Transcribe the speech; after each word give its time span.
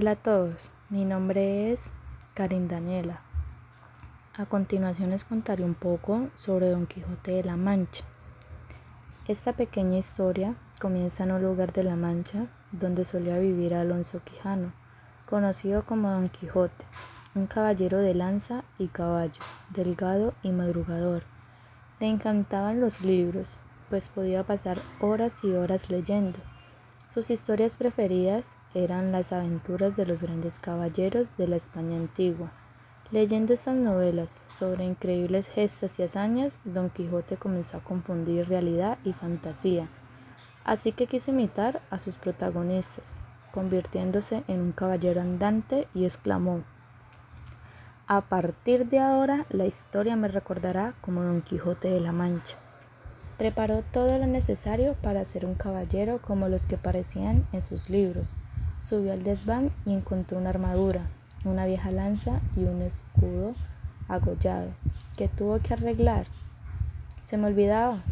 Hola 0.00 0.12
a 0.12 0.14
todos, 0.14 0.70
mi 0.90 1.04
nombre 1.04 1.72
es 1.72 1.90
Karin 2.34 2.68
Daniela. 2.68 3.20
A 4.36 4.46
continuación 4.46 5.10
les 5.10 5.24
contaré 5.24 5.64
un 5.64 5.74
poco 5.74 6.28
sobre 6.36 6.70
Don 6.70 6.86
Quijote 6.86 7.32
de 7.32 7.42
la 7.42 7.56
Mancha. 7.56 8.04
Esta 9.26 9.54
pequeña 9.54 9.98
historia 9.98 10.54
comienza 10.80 11.24
en 11.24 11.32
un 11.32 11.42
lugar 11.42 11.72
de 11.72 11.82
la 11.82 11.96
Mancha 11.96 12.46
donde 12.70 13.04
solía 13.04 13.40
vivir 13.40 13.74
Alonso 13.74 14.20
Quijano, 14.22 14.72
conocido 15.26 15.84
como 15.84 16.12
Don 16.12 16.28
Quijote, 16.28 16.84
un 17.34 17.48
caballero 17.48 17.98
de 17.98 18.14
lanza 18.14 18.62
y 18.78 18.86
caballo, 18.86 19.42
delgado 19.70 20.32
y 20.44 20.52
madrugador. 20.52 21.24
Le 21.98 22.06
encantaban 22.06 22.80
los 22.80 23.00
libros, 23.00 23.58
pues 23.90 24.08
podía 24.08 24.44
pasar 24.44 24.78
horas 25.00 25.32
y 25.42 25.54
horas 25.54 25.90
leyendo. 25.90 26.38
Sus 27.08 27.30
historias 27.30 27.76
preferidas 27.76 28.46
eran 28.74 29.12
las 29.12 29.32
aventuras 29.32 29.96
de 29.96 30.06
los 30.06 30.22
grandes 30.22 30.60
caballeros 30.60 31.36
de 31.36 31.48
la 31.48 31.56
España 31.56 31.96
antigua. 31.96 32.52
Leyendo 33.10 33.54
estas 33.54 33.76
novelas 33.76 34.40
sobre 34.58 34.84
increíbles 34.84 35.48
gestas 35.48 35.98
y 35.98 36.02
hazañas, 36.02 36.60
Don 36.64 36.90
Quijote 36.90 37.38
comenzó 37.38 37.78
a 37.78 37.82
confundir 37.82 38.48
realidad 38.48 38.98
y 39.02 39.14
fantasía, 39.14 39.88
así 40.64 40.92
que 40.92 41.06
quiso 41.06 41.30
imitar 41.30 41.80
a 41.90 41.98
sus 41.98 42.16
protagonistas, 42.16 43.20
convirtiéndose 43.52 44.44
en 44.46 44.60
un 44.60 44.72
caballero 44.72 45.22
andante 45.22 45.88
y 45.94 46.04
exclamó, 46.04 46.62
A 48.06 48.20
partir 48.20 48.88
de 48.88 48.98
ahora 48.98 49.46
la 49.48 49.64
historia 49.64 50.14
me 50.16 50.28
recordará 50.28 50.94
como 51.00 51.22
Don 51.22 51.40
Quijote 51.40 51.88
de 51.88 52.00
la 52.00 52.12
Mancha. 52.12 52.58
Preparó 53.38 53.82
todo 53.90 54.18
lo 54.18 54.26
necesario 54.26 54.94
para 55.00 55.24
ser 55.24 55.46
un 55.46 55.54
caballero 55.54 56.20
como 56.20 56.48
los 56.48 56.66
que 56.66 56.76
parecían 56.76 57.46
en 57.52 57.62
sus 57.62 57.88
libros. 57.88 58.36
Subió 58.80 59.12
al 59.12 59.22
desván 59.22 59.70
y 59.84 59.92
encontró 59.92 60.38
una 60.38 60.50
armadura, 60.50 61.02
una 61.44 61.66
vieja 61.66 61.90
lanza 61.90 62.40
y 62.56 62.64
un 62.64 62.82
escudo 62.82 63.54
agollado, 64.08 64.68
que 65.16 65.28
tuvo 65.28 65.58
que 65.58 65.74
arreglar. 65.74 66.26
Se 67.24 67.36
me 67.36 67.46
olvidaba. 67.48 68.02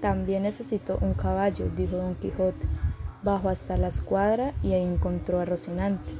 También 0.00 0.42
necesito 0.42 0.98
un 1.00 1.14
caballo, 1.14 1.68
dijo 1.76 1.96
don 1.96 2.14
Quijote. 2.16 2.66
Bajó 3.22 3.48
hasta 3.50 3.76
la 3.76 3.88
escuadra 3.88 4.52
y 4.62 4.72
ahí 4.72 4.84
encontró 4.84 5.40
a 5.40 5.44
Rocinante, 5.44 6.10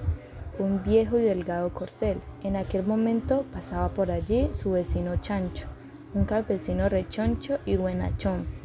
un 0.58 0.82
viejo 0.84 1.18
y 1.18 1.22
delgado 1.22 1.72
corcel. 1.74 2.18
En 2.44 2.56
aquel 2.56 2.86
momento 2.86 3.44
pasaba 3.52 3.88
por 3.88 4.10
allí 4.10 4.50
su 4.54 4.72
vecino 4.72 5.16
Chancho, 5.16 5.66
un 6.14 6.24
campesino 6.24 6.88
rechoncho 6.88 7.58
y 7.66 7.76
buenachón. 7.76 8.61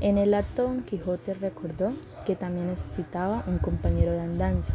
En 0.00 0.16
el 0.16 0.32
acto 0.32 0.62
Don 0.62 0.82
Quijote 0.82 1.34
recordó 1.34 1.92
que 2.24 2.34
también 2.34 2.68
necesitaba 2.68 3.44
un 3.46 3.58
compañero 3.58 4.12
de 4.12 4.20
andanza. 4.20 4.72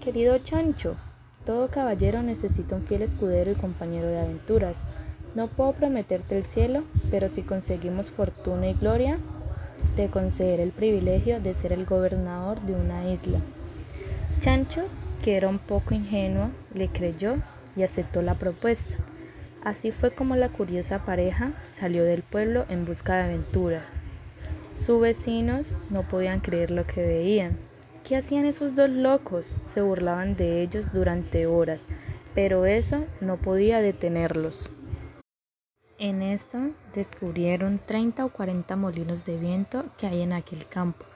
Querido 0.00 0.38
Chancho, 0.38 0.94
todo 1.44 1.66
caballero 1.66 2.22
necesita 2.22 2.76
un 2.76 2.86
fiel 2.86 3.02
escudero 3.02 3.50
y 3.50 3.56
compañero 3.56 4.06
de 4.06 4.20
aventuras. 4.20 4.78
No 5.34 5.48
puedo 5.48 5.72
prometerte 5.72 6.38
el 6.38 6.44
cielo, 6.44 6.84
pero 7.10 7.28
si 7.28 7.42
conseguimos 7.42 8.12
fortuna 8.12 8.68
y 8.68 8.74
gloria, 8.74 9.18
te 9.96 10.08
concederé 10.08 10.62
el 10.62 10.70
privilegio 10.70 11.40
de 11.40 11.54
ser 11.54 11.72
el 11.72 11.84
gobernador 11.84 12.60
de 12.60 12.74
una 12.74 13.10
isla. 13.10 13.40
Chancho, 14.38 14.82
que 15.24 15.36
era 15.36 15.48
un 15.48 15.58
poco 15.58 15.92
ingenuo, 15.92 16.50
le 16.72 16.86
creyó 16.86 17.34
y 17.74 17.82
aceptó 17.82 18.22
la 18.22 18.34
propuesta. 18.34 18.94
Así 19.64 19.90
fue 19.90 20.12
como 20.12 20.36
la 20.36 20.50
curiosa 20.50 21.04
pareja 21.04 21.52
salió 21.72 22.04
del 22.04 22.22
pueblo 22.22 22.64
en 22.68 22.84
busca 22.84 23.16
de 23.16 23.22
aventura. 23.24 23.82
Sus 24.74 25.00
vecinos 25.00 25.78
no 25.90 26.02
podían 26.08 26.40
creer 26.40 26.70
lo 26.70 26.86
que 26.86 27.02
veían. 27.02 27.56
¿Qué 28.04 28.16
hacían 28.16 28.46
esos 28.46 28.74
dos 28.74 28.90
locos? 28.90 29.46
Se 29.64 29.80
burlaban 29.80 30.36
de 30.36 30.62
ellos 30.62 30.92
durante 30.92 31.46
horas, 31.46 31.86
pero 32.34 32.66
eso 32.66 33.04
no 33.20 33.36
podía 33.36 33.80
detenerlos. 33.80 34.70
En 35.98 36.20
esto 36.22 36.58
descubrieron 36.94 37.78
30 37.84 38.24
o 38.24 38.28
40 38.30 38.74
molinos 38.76 39.24
de 39.24 39.36
viento 39.38 39.84
que 39.96 40.06
hay 40.06 40.22
en 40.22 40.32
aquel 40.32 40.66
campo, 40.66 41.06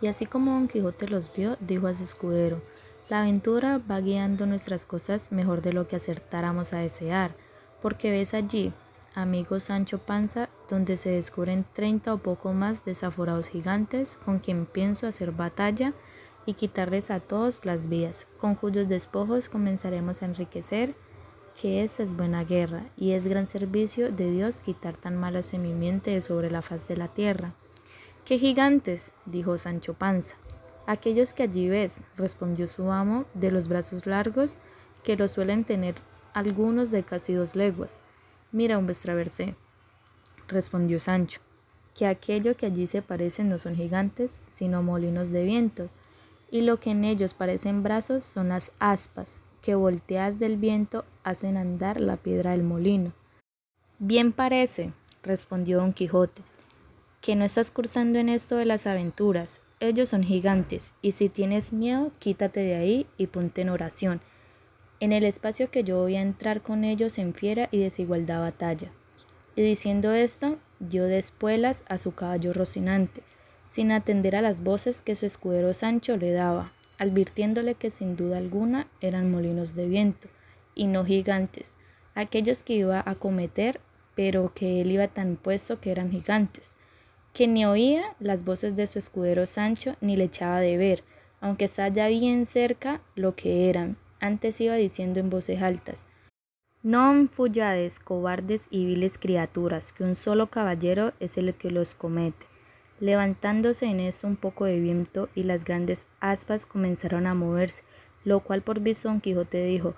y 0.00 0.06
así 0.06 0.24
como 0.24 0.52
Don 0.52 0.68
Quijote 0.68 1.08
los 1.08 1.34
vio, 1.34 1.56
dijo 1.60 1.88
a 1.88 1.94
su 1.94 2.04
escudero, 2.04 2.62
la 3.10 3.20
aventura 3.20 3.78
va 3.78 4.00
guiando 4.00 4.46
nuestras 4.46 4.86
cosas 4.86 5.30
mejor 5.30 5.60
de 5.60 5.74
lo 5.74 5.86
que 5.88 5.96
acertáramos 5.96 6.72
a 6.72 6.78
desear 6.78 7.32
porque 7.80 8.10
ves 8.10 8.34
allí, 8.34 8.72
amigo 9.14 9.60
Sancho 9.60 9.98
Panza, 9.98 10.48
donde 10.68 10.96
se 10.96 11.10
descubren 11.10 11.64
treinta 11.72 12.14
o 12.14 12.18
poco 12.18 12.52
más 12.52 12.84
desaforados 12.84 13.48
gigantes 13.48 14.18
con 14.24 14.38
quien 14.38 14.66
pienso 14.66 15.06
hacer 15.06 15.32
batalla 15.32 15.92
y 16.46 16.54
quitarles 16.54 17.10
a 17.10 17.20
todos 17.20 17.64
las 17.64 17.88
vidas, 17.88 18.26
con 18.38 18.54
cuyos 18.54 18.88
despojos 18.88 19.48
comenzaremos 19.48 20.22
a 20.22 20.26
enriquecer, 20.26 20.94
que 21.60 21.82
esta 21.82 22.02
es 22.02 22.16
buena 22.16 22.44
guerra 22.44 22.86
y 22.96 23.12
es 23.12 23.26
gran 23.26 23.46
servicio 23.46 24.12
de 24.12 24.30
Dios 24.30 24.60
quitar 24.60 24.96
tan 24.96 25.16
mala 25.16 25.42
semimiente 25.42 26.12
de 26.12 26.20
sobre 26.20 26.50
la 26.50 26.62
faz 26.62 26.86
de 26.88 26.96
la 26.96 27.08
tierra. 27.08 27.54
¿Qué 28.24 28.38
gigantes? 28.38 29.12
dijo 29.26 29.58
Sancho 29.58 29.94
Panza. 29.94 30.36
Aquellos 30.86 31.34
que 31.34 31.42
allí 31.42 31.68
ves, 31.68 32.02
respondió 32.16 32.66
su 32.66 32.90
amo, 32.90 33.26
de 33.34 33.50
los 33.50 33.68
brazos 33.68 34.06
largos, 34.06 34.58
que 35.02 35.16
lo 35.16 35.28
suelen 35.28 35.64
tener 35.64 35.94
algunos 36.32 36.90
de 36.90 37.02
casi 37.02 37.32
dos 37.32 37.56
leguas. 37.56 38.00
Mira 38.52 38.78
un 38.78 38.86
vestraverse, 38.86 39.54
respondió 40.48 40.98
Sancho, 40.98 41.40
que 41.94 42.06
aquello 42.06 42.56
que 42.56 42.66
allí 42.66 42.86
se 42.86 43.00
parecen 43.00 43.48
no 43.48 43.58
son 43.58 43.76
gigantes, 43.76 44.42
sino 44.48 44.82
molinos 44.82 45.30
de 45.30 45.44
viento, 45.44 45.88
y 46.50 46.62
lo 46.62 46.80
que 46.80 46.90
en 46.90 47.04
ellos 47.04 47.34
parecen 47.34 47.82
brazos 47.82 48.24
son 48.24 48.48
las 48.48 48.72
aspas, 48.80 49.40
que 49.62 49.74
volteadas 49.74 50.38
del 50.38 50.56
viento 50.56 51.04
hacen 51.22 51.56
andar 51.56 52.00
la 52.00 52.16
piedra 52.16 52.50
del 52.50 52.64
molino. 52.64 53.12
Bien 54.00 54.32
parece, 54.32 54.92
respondió 55.22 55.78
don 55.78 55.92
Quijote, 55.92 56.42
que 57.20 57.36
no 57.36 57.44
estás 57.44 57.70
cursando 57.70 58.18
en 58.18 58.28
esto 58.28 58.56
de 58.56 58.64
las 58.64 58.86
aventuras. 58.86 59.60
Ellos 59.78 60.08
son 60.08 60.24
gigantes, 60.24 60.92
y 61.02 61.12
si 61.12 61.28
tienes 61.28 61.72
miedo, 61.72 62.10
quítate 62.18 62.60
de 62.60 62.74
ahí 62.74 63.06
y 63.16 63.28
ponte 63.28 63.60
en 63.60 63.68
oración, 63.68 64.20
en 65.00 65.12
el 65.12 65.24
espacio 65.24 65.70
que 65.70 65.82
yo 65.82 65.98
voy 65.98 66.16
a 66.16 66.22
entrar 66.22 66.60
con 66.60 66.84
ellos 66.84 67.18
en 67.18 67.32
fiera 67.32 67.68
y 67.70 67.78
desigualdad 67.78 68.40
batalla. 68.40 68.92
Y 69.56 69.62
diciendo 69.62 70.12
esto, 70.12 70.58
dio 70.78 71.04
de 71.04 71.18
espuelas 71.18 71.84
a 71.88 71.96
su 71.96 72.14
caballo 72.14 72.52
Rocinante, 72.52 73.22
sin 73.66 73.92
atender 73.92 74.36
a 74.36 74.42
las 74.42 74.62
voces 74.62 75.00
que 75.00 75.16
su 75.16 75.24
escudero 75.24 75.72
Sancho 75.72 76.16
le 76.18 76.32
daba, 76.32 76.72
advirtiéndole 76.98 77.74
que 77.74 77.90
sin 77.90 78.14
duda 78.14 78.36
alguna 78.36 78.88
eran 79.00 79.30
molinos 79.30 79.74
de 79.74 79.88
viento, 79.88 80.28
y 80.74 80.86
no 80.86 81.04
gigantes, 81.04 81.74
aquellos 82.14 82.62
que 82.62 82.74
iba 82.74 83.02
a 83.04 83.14
cometer, 83.14 83.80
pero 84.14 84.52
que 84.54 84.82
él 84.82 84.90
iba 84.90 85.08
tan 85.08 85.36
puesto 85.36 85.80
que 85.80 85.90
eran 85.90 86.10
gigantes, 86.10 86.76
que 87.32 87.46
ni 87.46 87.64
oía 87.64 88.14
las 88.18 88.44
voces 88.44 88.76
de 88.76 88.86
su 88.86 88.98
escudero 88.98 89.46
Sancho 89.46 89.96
ni 90.02 90.16
le 90.16 90.24
echaba 90.24 90.60
de 90.60 90.76
ver, 90.76 91.04
aunque 91.40 91.64
está 91.64 91.88
ya 91.88 92.08
bien 92.08 92.44
cerca 92.44 93.00
lo 93.14 93.34
que 93.34 93.70
eran, 93.70 93.96
antes 94.20 94.60
iba 94.60 94.74
diciendo 94.74 95.20
en 95.20 95.30
voces 95.30 95.62
altas, 95.62 96.04
Non 96.82 97.28
fullades, 97.28 98.00
cobardes 98.00 98.66
y 98.70 98.86
viles 98.86 99.18
criaturas, 99.18 99.92
que 99.92 100.02
un 100.02 100.16
solo 100.16 100.46
caballero 100.46 101.12
es 101.20 101.36
el 101.36 101.52
que 101.52 101.70
los 101.70 101.94
comete. 101.94 102.46
Levantándose 103.00 103.84
en 103.84 104.00
esto 104.00 104.26
un 104.26 104.36
poco 104.36 104.64
de 104.64 104.80
viento 104.80 105.28
y 105.34 105.42
las 105.42 105.64
grandes 105.64 106.06
aspas 106.20 106.64
comenzaron 106.64 107.26
a 107.26 107.34
moverse, 107.34 107.82
lo 108.24 108.40
cual 108.40 108.62
por 108.62 108.80
visto 108.80 109.08
Don 109.08 109.20
Quijote 109.20 109.62
dijo, 109.62 109.94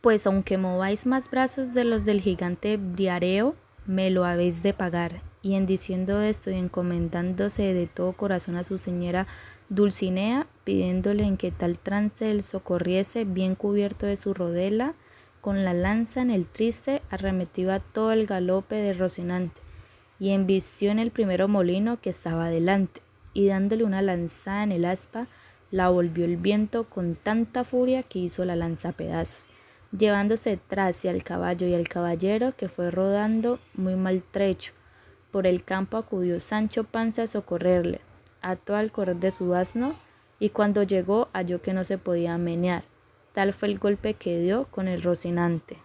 Pues 0.00 0.26
aunque 0.26 0.58
mováis 0.58 1.06
más 1.06 1.30
brazos 1.30 1.72
de 1.72 1.84
los 1.84 2.04
del 2.04 2.20
gigante 2.20 2.78
Briareo, 2.78 3.54
me 3.86 4.10
lo 4.10 4.24
habéis 4.24 4.60
de 4.64 4.74
pagar. 4.74 5.31
Y 5.42 5.54
en 5.54 5.66
diciendo 5.66 6.22
esto 6.22 6.50
y 6.50 6.54
encomendándose 6.54 7.74
de 7.74 7.86
todo 7.88 8.12
corazón 8.12 8.56
a 8.56 8.64
su 8.64 8.78
señora 8.78 9.26
Dulcinea, 9.68 10.46
pidiéndole 10.64 11.24
en 11.24 11.36
que 11.36 11.50
tal 11.50 11.78
trance 11.78 12.30
él 12.30 12.42
socorriese, 12.42 13.24
bien 13.24 13.56
cubierto 13.56 14.06
de 14.06 14.16
su 14.16 14.34
rodela, 14.34 14.94
con 15.40 15.64
la 15.64 15.74
lanza 15.74 16.22
en 16.22 16.30
el 16.30 16.46
triste, 16.46 17.02
arremetió 17.10 17.72
a 17.72 17.80
todo 17.80 18.12
el 18.12 18.26
galope 18.26 18.76
de 18.76 18.92
Rocinante, 18.92 19.60
y 20.20 20.30
embistió 20.30 20.92
en 20.92 21.00
el 21.00 21.10
primero 21.10 21.48
molino 21.48 22.00
que 22.00 22.10
estaba 22.10 22.48
delante, 22.48 23.02
y 23.34 23.48
dándole 23.48 23.82
una 23.82 24.02
lanzada 24.02 24.62
en 24.62 24.72
el 24.72 24.84
aspa, 24.84 25.26
la 25.72 25.88
volvió 25.88 26.26
el 26.26 26.36
viento 26.36 26.84
con 26.84 27.16
tanta 27.16 27.64
furia 27.64 28.04
que 28.04 28.20
hizo 28.20 28.44
la 28.44 28.54
lanza 28.54 28.92
pedazos, 28.92 29.48
llevándose 29.90 30.60
tras 30.68 31.04
y 31.04 31.08
al 31.08 31.24
caballo 31.24 31.66
y 31.66 31.74
al 31.74 31.88
caballero 31.88 32.54
que 32.56 32.68
fue 32.68 32.90
rodando 32.90 33.58
muy 33.74 33.96
maltrecho. 33.96 34.74
Por 35.32 35.46
el 35.46 35.64
campo 35.64 35.96
acudió 35.96 36.38
Sancho 36.38 36.84
Panza 36.84 37.22
a 37.22 37.26
socorrerle, 37.26 38.02
ató 38.42 38.76
al 38.76 38.92
correr 38.92 39.16
de 39.16 39.30
su 39.30 39.54
asno 39.54 39.94
y 40.38 40.50
cuando 40.50 40.82
llegó 40.82 41.28
halló 41.32 41.62
que 41.62 41.72
no 41.72 41.84
se 41.84 41.96
podía 41.98 42.36
menear. 42.36 42.84
Tal 43.32 43.54
fue 43.54 43.68
el 43.68 43.78
golpe 43.78 44.12
que 44.12 44.38
dio 44.38 44.66
con 44.66 44.88
el 44.88 45.02
Rocinante. 45.02 45.78